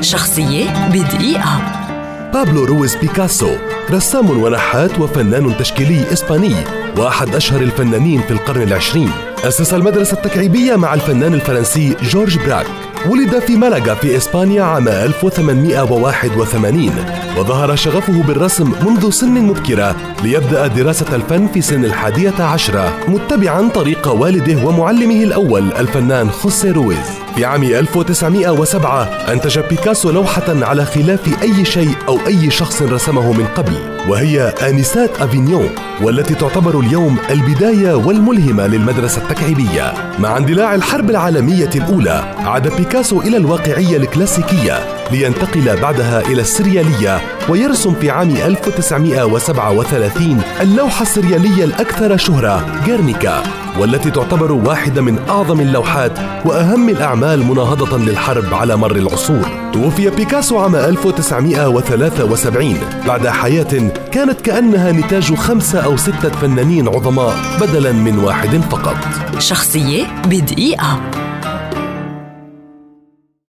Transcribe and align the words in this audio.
شخصية 0.00 0.88
بدقيقة. 0.88 1.62
بابلو 2.32 2.64
رويز 2.64 2.96
بيكاسو 2.96 3.50
رسام 3.90 4.30
ونحات 4.30 4.98
وفنان 4.98 5.56
تشكيلي 5.56 6.12
إسباني 6.12 6.54
وأحد 6.96 7.34
أشهر 7.34 7.60
الفنانين 7.60 8.20
في 8.20 8.30
القرن 8.30 8.62
العشرين. 8.62 9.10
أسس 9.44 9.74
المدرسة 9.74 10.16
التكعيبية 10.16 10.76
مع 10.76 10.94
الفنان 10.94 11.34
الفرنسي 11.34 11.96
جورج 12.02 12.38
براك. 12.38 12.66
ولد 13.08 13.38
في 13.38 13.56
ملقا 13.56 13.94
في 13.94 14.16
إسبانيا 14.16 14.62
عام 14.62 14.88
1881 14.88 16.92
وظهر 17.38 17.76
شغفه 17.76 18.22
بالرسم 18.22 18.72
منذ 18.86 19.10
سن 19.10 19.30
مبكرة 19.30 19.96
ليبدأ 20.22 20.66
دراسة 20.66 21.16
الفن 21.16 21.46
في 21.46 21.60
سن 21.60 21.84
الحادية 21.84 22.42
عشرة 22.42 22.92
متبعا 23.08 23.68
طريق 23.68 24.08
والده 24.08 24.66
ومعلمه 24.66 25.24
الأول 25.24 25.72
الفنان 25.72 26.30
خوسيه 26.30 26.72
رويز. 26.72 27.06
في 27.40 27.46
عام 27.46 27.62
1907 27.62 29.02
أنتج 29.32 29.58
بيكاسو 29.58 30.10
لوحة 30.10 30.42
على 30.48 30.84
خلاف 30.84 31.42
أي 31.42 31.64
شيء 31.64 31.94
أو 32.08 32.18
أي 32.26 32.50
شخص 32.50 32.82
رسمه 32.82 33.32
من 33.32 33.46
قبل 33.46 33.72
وهي 34.08 34.42
آنسات 34.42 35.20
أفينيون 35.20 35.70
والتي 36.02 36.34
تعتبر 36.34 36.80
اليوم 36.80 37.16
البداية 37.30 37.94
والملهمة 37.94 38.66
للمدرسة 38.66 39.22
التكعيبية. 39.22 39.92
مع 40.18 40.36
اندلاع 40.36 40.74
الحرب 40.74 41.10
العالمية 41.10 41.70
الأولى 41.74 42.34
عاد 42.38 42.76
بيكاسو 42.76 43.20
إلى 43.20 43.36
الواقعية 43.36 43.96
الكلاسيكية 43.96 44.78
لينتقل 45.12 45.80
بعدها 45.80 46.20
إلى 46.20 46.40
السريالية 46.40 47.20
ويرسم 47.48 47.94
في 47.94 48.10
عام 48.10 48.30
1937 48.30 50.42
اللوحة 50.60 51.02
السريالية 51.02 51.64
الأكثر 51.64 52.16
شهرة 52.16 52.82
غيرنيكا 52.86 53.42
والتي 53.80 54.10
تعتبر 54.10 54.52
واحدة 54.52 55.02
من 55.02 55.18
أعظم 55.28 55.60
اللوحات 55.60 56.18
وأهم 56.44 56.88
الأعمال 56.88 57.44
مناهضة 57.44 57.98
للحرب 57.98 58.54
على 58.54 58.76
مر 58.76 58.96
العصور. 58.96 59.70
توفي 59.72 60.10
بيكاسو 60.10 60.58
عام 60.58 60.76
1973 60.76 62.78
بعد 63.06 63.28
حياة 63.28 63.90
كانت 64.12 64.40
كأنها 64.40 64.92
نتاج 64.92 65.34
خمسة 65.34 65.80
أو 65.80 65.96
ستة 65.96 66.28
فنانين 66.28 66.88
عظماء 66.88 67.34
بدلا 67.60 67.92
من 67.92 68.18
واحد 68.18 68.60
فقط. 68.70 68.96
شخصية 69.38 70.04
بدقيقة. 70.26 71.00